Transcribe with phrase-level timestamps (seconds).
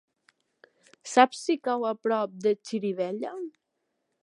[1.11, 3.37] Saps si cau a prop de Xirivella?